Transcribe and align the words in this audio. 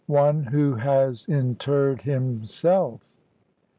ONE 0.07 0.45
WHO 0.45 0.73
HAS 0.77 1.27
INTERRED 1.29 2.01
HIMSELF. 2.01 3.15